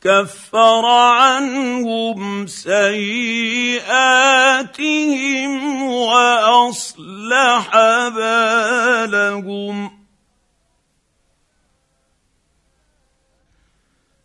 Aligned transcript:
كفر 0.00 0.86
عنهم 0.86 2.46
سيئاتهم 2.46 3.82
وأصلح 5.82 7.68
بالهم. 8.08 10.00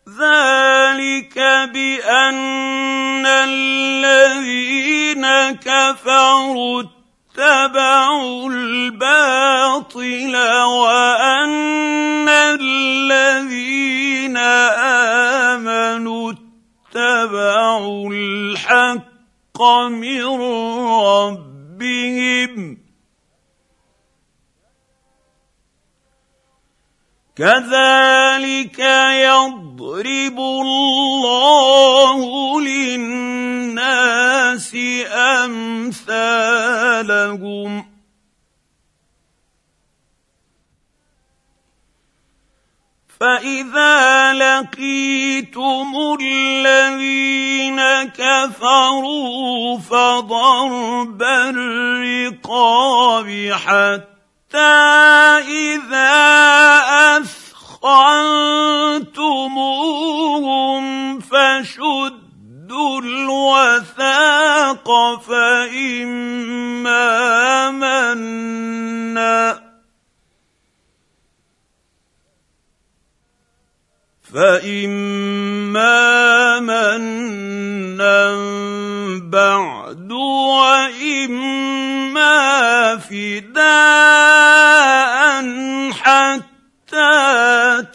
ذلك 0.08 1.38
بأن 1.74 3.26
الذين 3.26 5.26
كفروا 5.56 6.96
اتبعوا 7.36 8.50
الباطل 8.50 10.36
وأن 10.64 12.28
الذين 12.28 14.36
آمنوا 14.36 15.05
اتبعوا 17.76 18.10
الحق 18.12 19.62
من 19.88 20.24
ربهم. 21.80 22.78
كذلك 27.36 28.78
يضرب 29.12 30.38
الله 30.38 32.20
للناس 32.60 33.06
أمثالهم. 35.44 36.36
فاذا 43.20 44.32
لقيتم 44.32 45.92
الذين 46.20 47.80
كفروا 48.08 49.78
فضرب 49.78 51.22
الرقاب 51.22 53.28
حتى 53.52 54.58
إذا 55.48 56.16
أثخنتموهم 57.16 57.60
فشدوا 61.20 63.00
الوثاق 63.00 64.88
فإما 65.20 66.60
منا 67.70 69.65
فإما 74.36 75.96
منا 76.60 78.36
بعد 79.32 80.12
وإما 80.52 81.86
فداء 82.96 83.66
حتى 85.92 87.16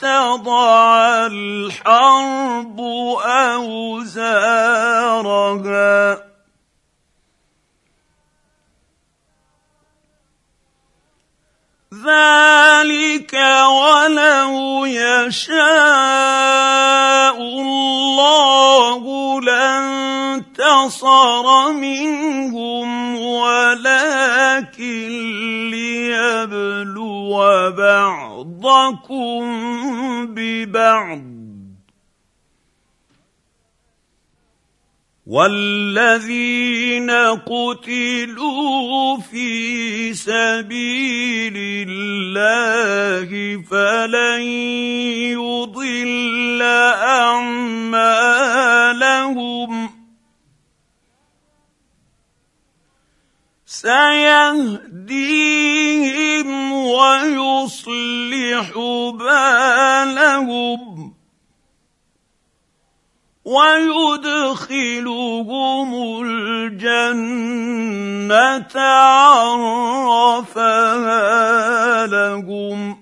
تضع 0.01 1.27
الحرب 1.27 2.79
أوزارها 3.53 4.71
ذلك 11.91 13.33
ولو 13.67 14.85
يشاء 14.85 15.51
الله 17.37 19.03
لانتصر 19.41 20.91
منهم 21.71 23.15
ولكن 23.21 25.09
ليبلو 25.71 27.35
بعضكم 27.77 29.41
ببعض 30.35 31.40
والذين 35.27 37.11
قتلوا 37.45 39.17
في 39.17 40.13
سبيل 40.13 41.53
الله 41.89 43.29
فلن 43.69 44.41
يضل 45.37 46.61
اعمالهم 47.01 47.61
سيهديهم 53.65 55.41
ويصلح 56.73 58.71
بالهم 59.19 61.10
ويدخلهم 63.51 65.09
الجنة 66.23 67.51
عرفها 70.11 71.27
لهم. 72.07 73.01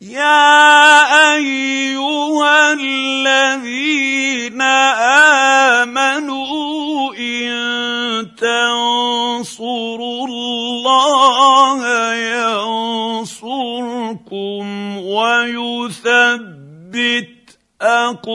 يا 0.00 1.34
أيها 1.34 2.72
الذين 2.72 4.62
آمنوا 5.82 7.14
إن 7.14 7.50
تنصروا 8.36 10.26
الله 10.26 11.80
ينصركم 14.32 14.96
ويثبت 14.98 16.48
أقدامكم 17.82 18.28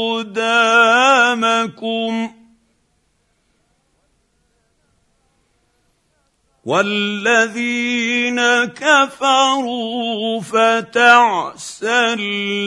والذين 6.66 8.42
كفروا 8.66 10.42
فتعسا 10.42 12.16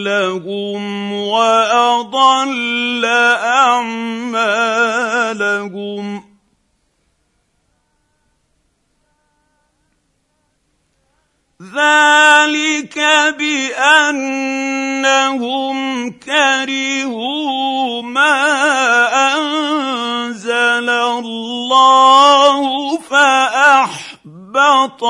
لهم 0.04 1.12
وأضل 1.12 3.04
أعمالهم 3.44 4.26
ذلك 11.62 12.98
بانهم 13.38 14.56
كرهوا 16.12 18.02
ما 18.02 18.36
انزل 19.36 20.90
الله 20.90 22.98
فاحبط 22.98 25.04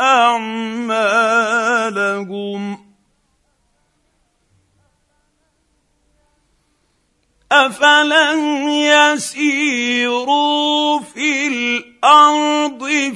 اعمالهم 0.00 1.42
افلم 7.52 8.68
يسيروا 8.68 10.40
في 11.00 11.46
الأرض 11.46 11.91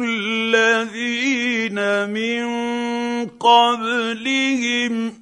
الذين 0.03 1.79
من 2.09 2.45
قبلهم 3.27 5.18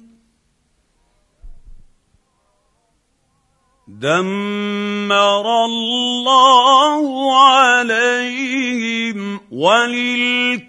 دمر 4.00 5.46
الله 5.64 7.02
عليهم 7.42 9.40
وللكافرين 9.50 10.62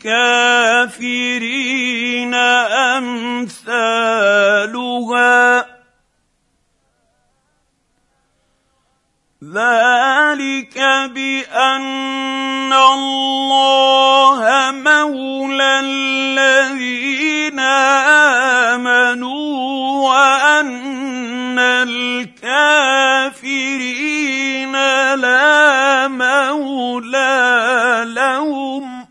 أمثالها. 2.98 4.10
ذلك 9.44 10.78
بأن 11.16 12.74
الله 12.74 14.42
مولى 14.72 15.80
الذين 15.80 17.60
آمنوا 18.70 19.50
وأن 20.10 21.60
الكافرين 23.30 24.72
لا 25.16 26.08
مولى 26.08 27.40
لهم. 28.08 29.08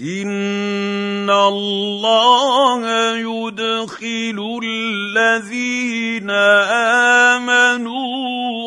إن 0.00 1.30
الله 1.30 2.82
يدخل 3.16 4.60
الذين 4.64 6.30
آمنوا 7.40 8.10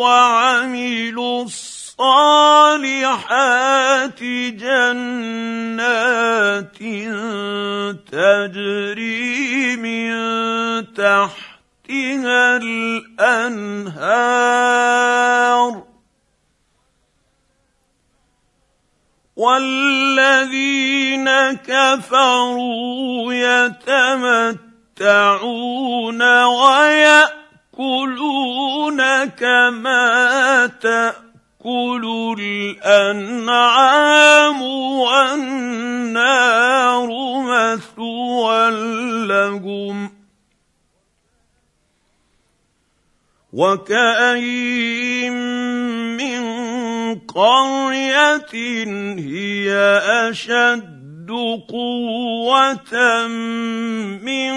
وعملوا 0.01 1.43
الصالحات 1.43 1.62
جنات 4.49 5.83
تجري 8.11 9.75
من 9.75 10.13
تحتها 10.93 12.57
الأنهار 12.57 13.93
والذين 19.35 21.29
كفروا 21.53 23.33
يتمتعون 23.33 24.61
ويأكلون 27.73 28.19
كما 29.25 30.67
تأكل 31.63 32.36
الأنعام 32.83 34.62
والنار 35.01 36.30
مثوى 37.42 38.69
لهم. 39.27 40.12
وكأين 43.54 45.33
من 46.18 46.44
قرية 47.19 48.54
هي 49.19 49.71
أشد 50.30 51.04
قوة 51.69 53.27
من 54.18 54.54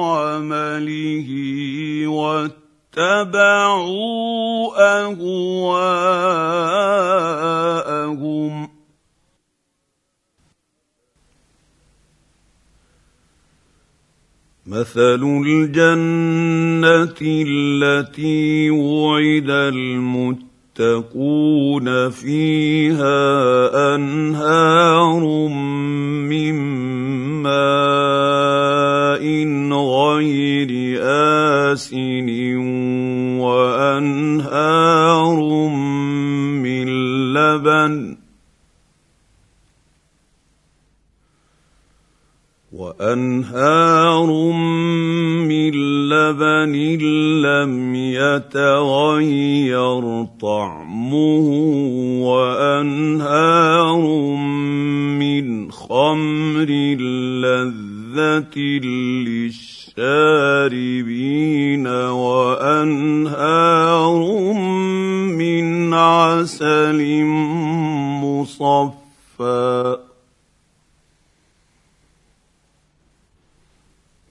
عمله 0.00 1.28
واتبعوا 2.96 3.42
أهواءهم. 5.02 5.92
مثل 14.66 15.22
الجنة 15.46 17.16
التي 17.22 18.70
وعد 18.70 19.50
المتقون 20.80 22.10
فيها 22.10 23.94
أنهار 23.94 25.48
من 26.28 26.54
ماء 27.42 29.24
غير 29.72 30.98
آسن 31.72 32.28
وأنهار 33.40 35.38
من 36.64 36.88
لبن 37.34 38.16
وأنهار 42.72 44.30
من 45.42 45.74
لبن 46.12 46.74
لم 47.42 47.94
يتغير 47.94 50.04
طعمه 50.40 51.46
وأنهار 52.22 54.02
من 55.18 55.72
خمر 55.72 56.70
لذة 57.44 58.56
للشاربين 59.98 61.86
وأنهار 62.26 63.42
من 65.32 65.94
عسل 65.94 67.24
مصفى. 68.22 69.96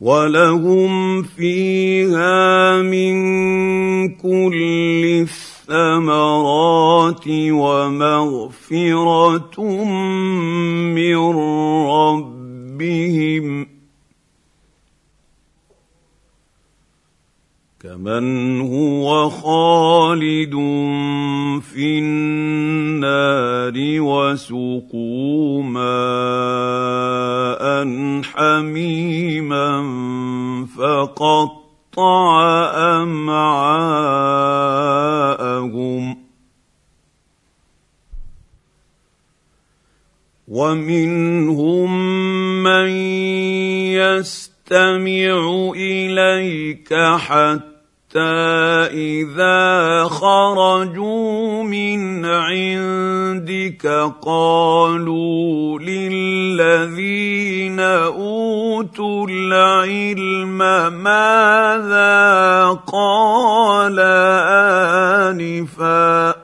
ولهم 0.02 1.24
فيها 1.24 2.82
من 2.82 3.14
كل 4.18 5.28
الثمرات 5.70 7.28
ومغفره 7.52 8.94
من 10.98 11.18
ربهم 12.82 13.71
كمن 17.84 18.62
هو 18.62 19.30
خالد 19.30 20.54
في 21.62 22.00
النار 22.00 23.74
وسقوا 24.02 25.64
ماء 25.64 25.82
حميما 28.22 29.82
فقطع 30.78 32.42
امعاءهم 33.02 34.22
ومنهم 40.48 41.92
من 42.64 42.90
يستمع 43.98 45.72
اليك 45.76 46.94
حتى 46.94 47.71
اذا 48.16 50.04
خرجوا 50.04 51.64
من 51.64 52.26
عندك 52.26 54.12
قالوا 54.22 55.80
للذين 55.80 57.80
اوتوا 57.80 59.28
العلم 59.30 60.58
ماذا 61.04 62.80
قال 62.88 64.00
انفا 65.30 66.41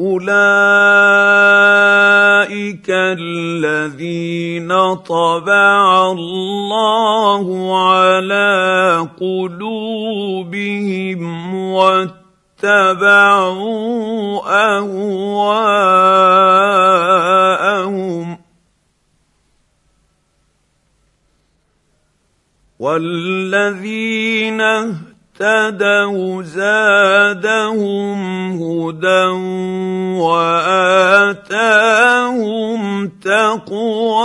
اولئك 0.00 0.40
الذين 2.88 4.72
طبع 4.94 6.12
الله 6.12 7.76
على 7.88 9.08
قلوبهم 9.20 11.20
واتبعوا 11.54 12.20
اهواءهم 14.76 15.90
والذين 22.78 24.60
اهتدوا 25.40 26.42
زادهم 26.42 28.20
هدى 28.62 29.24
واتاهم 30.20 31.60
تقواهم 33.08 34.20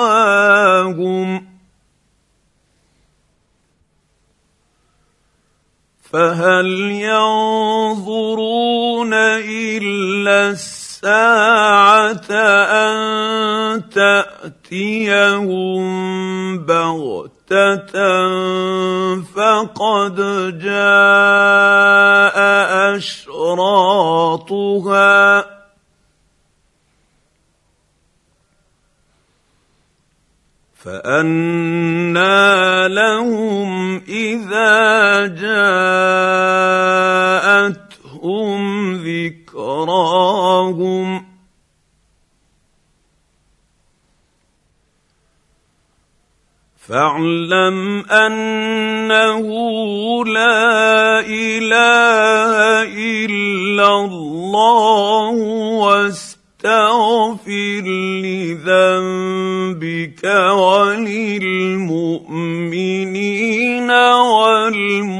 فهل 6.11 6.67
ينظرون 7.11 8.33
الا 9.13 10.49
الساعة 10.49 12.31
ان 12.31 13.89
تاتيهم 13.89 15.45
بغته 16.57 17.34
فقد 19.23 20.15
جاء 20.59 22.37
أشراطها. 22.95 24.35
فانى 30.85 32.87
لهم 32.87 33.97
إذا 34.07 35.27
جاءتهم 35.27 35.75
ذكراهم. 38.95 41.24
فاعلم 46.89 48.05
أنه 48.09 49.45
لا 50.25 51.19
إله 51.25 52.83
إلا 53.25 53.89
الله 54.05 55.29
واستغفر 55.81 57.85
لذنبك 58.21 60.23
وللمؤمنين 60.51 61.09
والمؤمنات. 63.91 65.14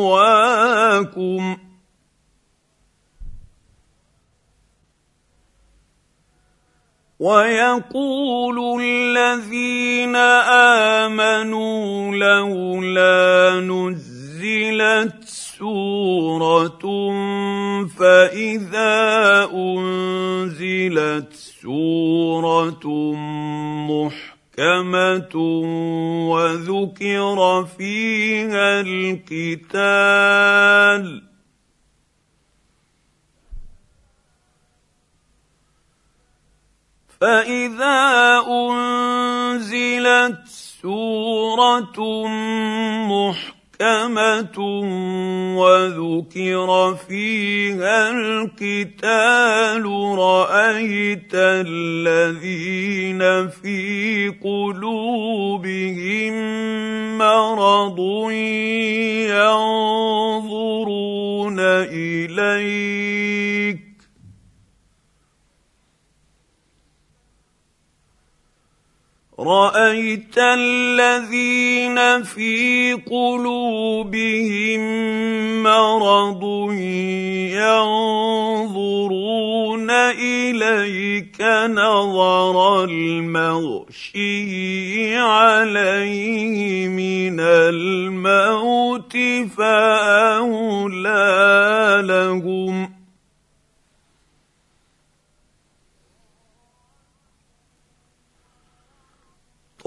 ويقول 7.20 8.82
الذين 8.82 10.16
آمنوا 11.06 12.16
لولا 12.16 13.60
نزلت 13.60 15.24
سورة 15.26 16.86
فإذا 18.00 19.44
انزلت 20.98 21.34
سورة 21.34 23.14
محكمة 23.92 25.36
وذكر 26.30 27.66
فيها 27.78 28.82
القتال. 28.82 30.24
فإذا 37.20 38.00
أنزلت 38.48 40.48
سورة 40.82 42.28
محكمة 43.08 43.57
محكمه 43.82 44.58
وذكر 45.58 46.96
فيها 47.08 48.10
القتال 48.12 49.86
رايت 50.18 51.32
الذين 51.34 53.22
في 53.48 54.34
قلوبهم 54.44 56.34
مرض 57.18 58.00
ينظرون 60.42 61.60
اليك 61.90 62.28
رأيت 69.40 70.38
الذين 70.38 72.24
في 72.24 72.94
قلوبهم 73.06 74.82
مرض 75.64 76.44
ينظرون 78.74 79.38
إليك 80.18 81.42
نظر 81.70 82.84
المغشي 82.84 84.18
عليه 85.18 86.88
من 86.88 87.40
الموت 87.40 89.18
فأولى 89.58 91.18
لهم 92.06 92.97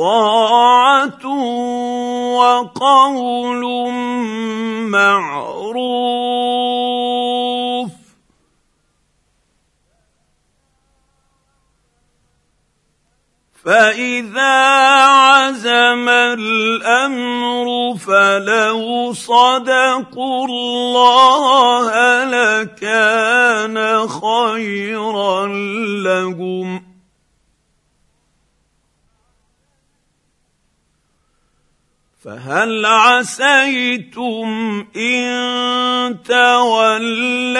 طاعة 0.00 1.26
وقول 2.40 3.62
معروف. 4.88 6.00
فإذا 13.64 14.56
عزم 14.96 16.08
الأمر 16.08 17.96
فلو 17.96 19.12
صدقوا 19.12 20.46
الله 20.46 22.24
لكان 22.24 24.08
خيرا 24.08 25.46
لهم. 26.04 26.89
فهل 32.30 32.86
عسيتم 32.86 34.46
إن 34.96 36.22
توليتم 36.22 37.54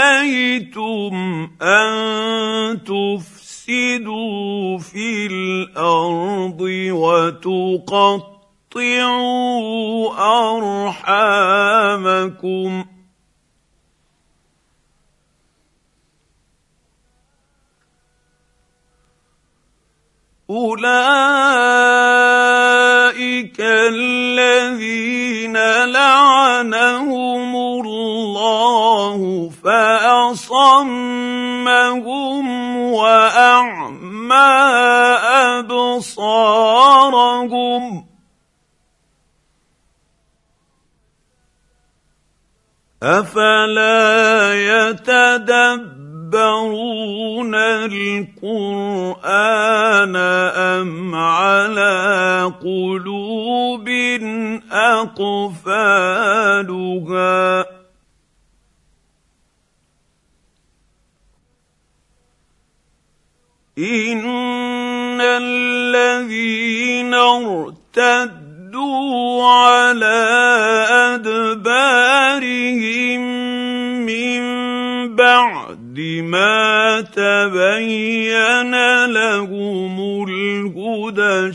أن 1.63 2.85
تفسدوا 2.85 4.79
في 4.79 5.27
الأرض 5.27 6.61
وتقطعوا 6.91 8.31
أرحامكم؟ 10.99 12.85
أولئك 20.51 21.70
وأعمى 33.01 34.37
أبصارهم. 35.59 37.85
أفلا 43.03 44.55
يتدبرون 44.55 46.01
القرآن 47.91 50.17
أم 50.17 51.15
على 51.15 52.53
قلوب 52.63 53.89
أقفالها؟ 54.73 56.21
ان 63.79 65.21
الذين 65.21 67.15
ارتدوا 67.15 68.31
على 69.45 70.37
ادبارهم 71.15 73.21
من 74.07 74.41
بعد 75.17 76.01
ما 76.25 77.01
تبين 77.01 78.75
لهم 79.07 80.25
الهدى 80.29 81.51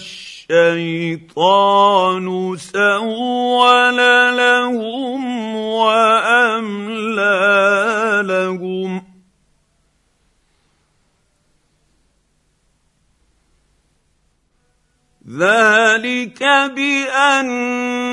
الشيطان 0.52 2.26
سول 2.58 3.98
لهم 4.38 5.56
واملى 5.56 7.32
لهم 8.26 9.05
ذلك 15.39 16.44
بأنهم 16.75 18.06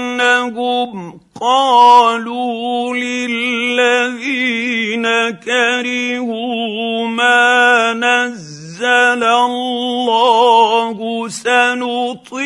قالوا 1.41 2.95
للذين 2.97 4.23
كرهوا 5.31 7.07
ما 7.07 7.93
نزل 7.95 9.25
الله 9.25 10.99
سنطيعكم 11.29 12.43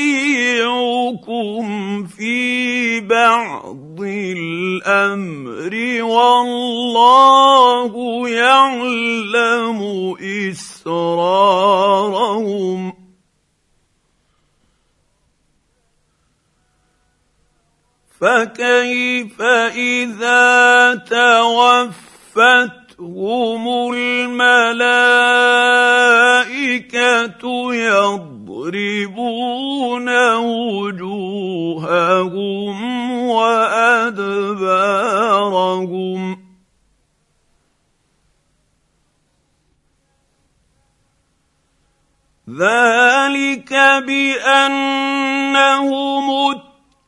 في 2.06 3.00
بعض 3.00 4.00
الأمر 4.00 5.74
والله 6.02 7.92
يعلم 8.28 9.80
إسرارهم 10.50 11.76
فكيف 18.20 19.42
إذا 19.76 20.94
توفتهم 20.94 22.34
الملائكة 23.94 25.04
يضربون 27.74 29.26
وجوههم 30.36 31.56
وأدبارهم؟ 33.28 34.76
ذلك 42.50 43.72
بأنهم 44.06 45.16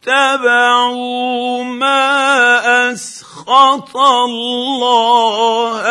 اتبعوا 0.09 1.65
ما 1.65 2.93
أسخط 2.93 3.97
الله 3.97 5.83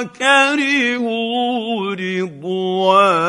وكرهوا 0.00 1.14
رضوانه 1.94 3.24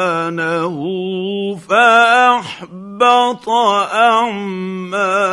فأحبط 1.69 3.49
أعمالهم 3.93 5.25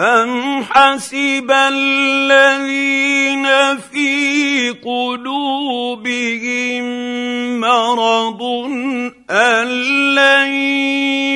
أم 0.00 0.64
حسب 0.64 1.50
الذين 1.50 3.46
في 3.92 4.70
قلوبهم 4.84 6.84
مرض 7.60 8.42
أن 9.30 9.66
لن 10.14 10.52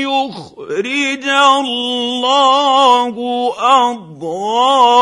يخرج 0.08 1.28
الله 1.28 3.14
أضغانهم 3.58 4.93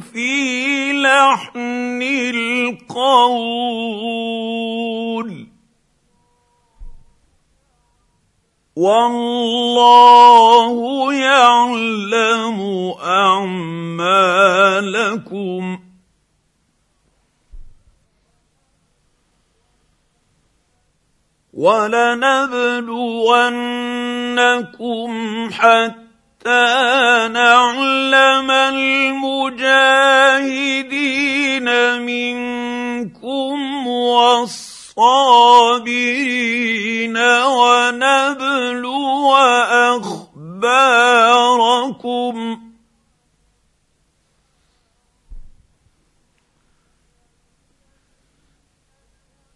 في 0.00 0.92
لحن 0.92 2.02
القول 2.02 3.88
والله 8.78 10.74
يعلم 11.14 12.58
أعمالكم. 13.02 14.18
ولنبلونكم 21.54 22.70
حتى 25.52 26.66
نعلم 27.32 28.50
المجاهدين 28.50 29.58
منكم 32.02 33.86
والصالحين 33.86 34.77
الصابرين 35.78 37.16
ونبلو 37.46 39.34
أخباركم. 39.94 41.14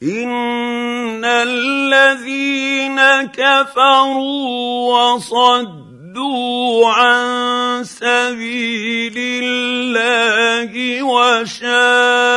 إن 0.03 1.25
الذين 1.25 3.01
كفروا 3.27 5.15
وصدوا 5.15 6.89
عن 6.89 7.85
سبيل 7.85 9.15
الله 9.19 11.03
وشاقوا 11.03 12.32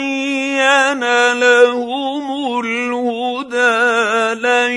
تبين 0.00 1.04
لهم 1.32 2.60
الهدى 2.60 4.40
لن 4.40 4.72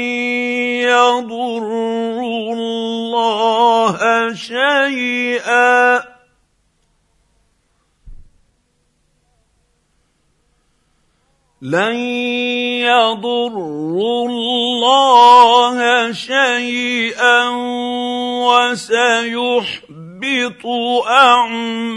يضروا 0.84 2.54
الله 2.54 3.98
شيئا. 4.34 6.04
لن 11.62 11.96
يضروا 12.84 14.28
الله 14.28 16.12
شيئا 16.12 17.50
وسيحبط 18.44 19.84
أعمالهم. 21.08 21.94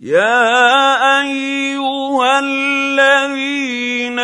يا 0.00 1.20
أيها 1.22 2.38
الذين 2.38 4.18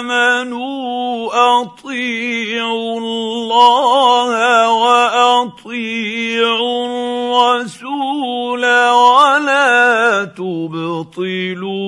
آمنوا 0.00 1.30
أطيعوا 1.62 2.98
الله 2.98 4.72
وأطيعوا 4.72 6.86
الرسول 6.86 8.64
ولا 8.88 10.24
تبطلوا 10.36 11.80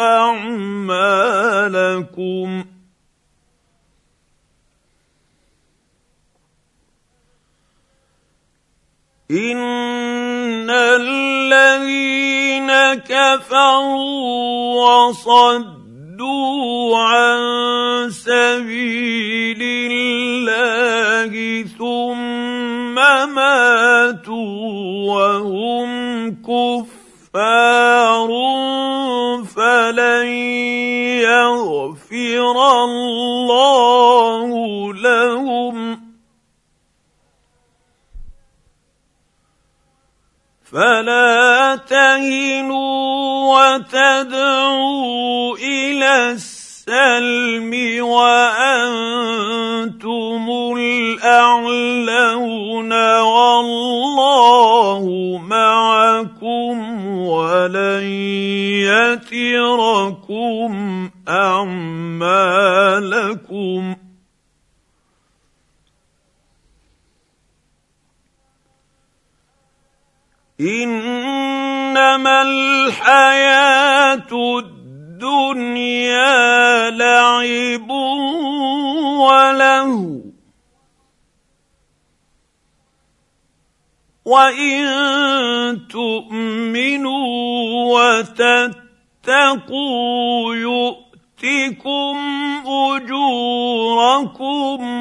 أعمالكم 0.00 1.28
ان 9.30 10.70
الذين 10.70 12.70
كفروا 13.08 14.84
وصدوا 15.08 16.98
عن 16.98 17.40
سبيل 18.10 19.62
الله 19.62 21.32
ثم 21.78 22.94
ماتوا 23.34 24.68
وهم 25.08 25.88
كفار 26.42 28.30
فلن 29.56 30.26
يغفر 31.24 32.56
الله 32.84 34.48
لهم. 34.94 35.76
فلا 40.72 41.76
تهنوا 41.76 42.97
وتدعوا 43.48 45.56
إلى 45.56 46.30
السلم 46.30 47.72
وأنتم 48.04 49.54
الأعلون 50.76 52.92
والله 53.20 55.04
معكم 55.42 57.06
ولن 57.16 58.04
يتركم 59.68 61.10
أعمالكم. 61.28 61.78
انما 72.08 72.42
الحياة 72.42 74.32
الدنيا 74.58 76.10
لعب 76.90 77.90
وله 79.20 80.20
وان 84.24 84.88
تؤمنوا 85.88 87.18
وتتقوا 89.24 89.74
يؤتكم 90.54 92.16
اجوركم 92.66 94.44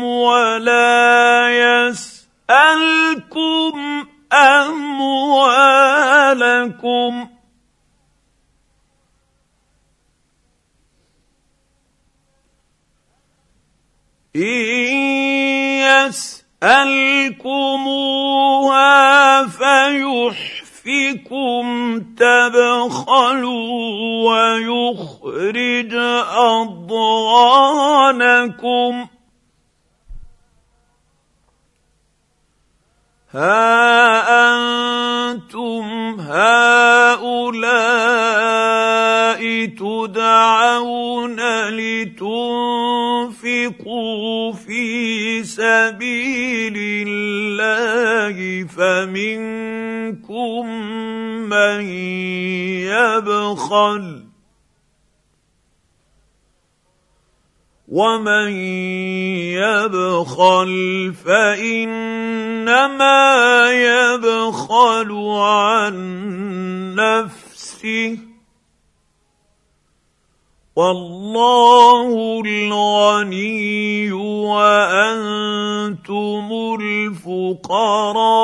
ولا 0.04 1.50
يسالكم 1.89 2.98
أموالكم. 4.34 5.48
إن 14.36 14.42
يسألكموها 16.63 17.08
فيحفكم 19.48 20.78
تبخلوا 22.18 23.78
ويخرج 24.30 25.94
أضغانكم. 26.34 27.08
أنتم 35.30 35.86
هؤلاء 36.19 37.78
تدعون 39.65 41.39
لتنفقوا 41.69 42.23
في 44.54 45.43
سبيل 45.43 46.73
الله 47.08 48.67
فمنكم 48.67 50.67
من 51.50 51.82
يبخل 52.89 54.27
ومن 57.88 58.52
يبخل 59.56 61.13
فانما 61.26 62.91
يبخل 63.71 65.12
عن 65.39 65.95
نفسه 66.95 68.17
والله 70.76 72.41
الغني 72.45 74.12
وأنتم 74.52 75.58
الفقراء 76.82 78.38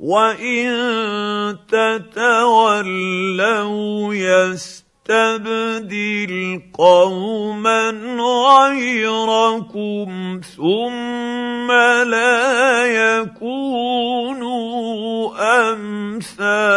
وان 0.00 1.58
تتولوا 1.68 2.74
يستبدل 5.12 6.62
قوما 6.74 7.90
غيركم 8.48 10.10
ثم 10.56 11.72
لا 12.02 12.86
يكونوا 13.20 14.52
أمثالكم. 15.72 16.72